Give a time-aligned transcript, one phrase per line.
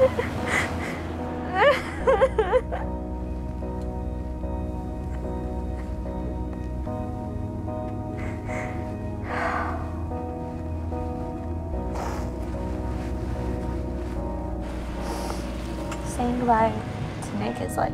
[0.00, 0.08] Saying
[16.38, 16.72] goodbye
[17.20, 17.92] to Nick is like,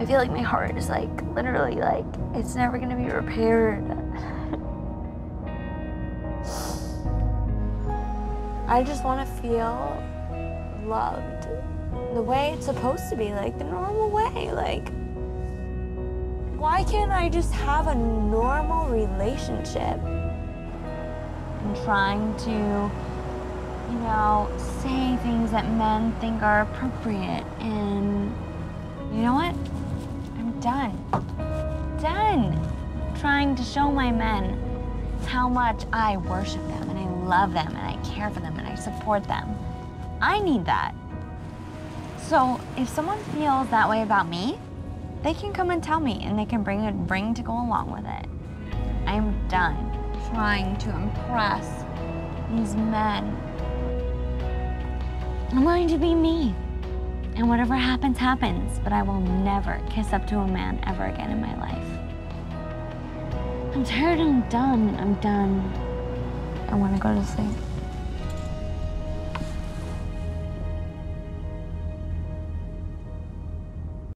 [0.00, 3.84] I feel like my heart is like, literally like, it's never gonna be repaired.
[8.66, 10.02] I just want to feel
[10.86, 11.48] loved
[12.14, 14.52] the way it's supposed to be, like the normal way.
[14.52, 14.88] Like,
[16.58, 19.98] why can't I just have a normal relationship?
[21.62, 24.48] And trying to, you know,
[24.82, 27.44] say things that men think are appropriate.
[27.60, 28.32] And
[29.12, 29.54] you know what?
[30.38, 32.00] I'm done.
[32.00, 32.60] Done
[33.18, 34.60] trying to show my men
[35.26, 38.68] how much I worship them and I love them and I care for them and
[38.68, 39.56] I support them.
[40.20, 40.94] I need that.
[42.18, 44.58] So if someone feels that way about me,
[45.22, 47.90] they can come and tell me and they can bring a ring to go along
[47.90, 48.28] with it.
[49.06, 49.90] I'm done
[50.30, 51.84] trying to impress
[52.50, 53.36] these men.
[55.50, 56.54] I'm going to be me.
[57.36, 58.78] And whatever happens, happens.
[58.82, 61.84] But I will never kiss up to a man ever again in my life.
[63.74, 65.60] I'm tired, I'm done, I'm done.
[66.68, 67.73] I want to go to sleep.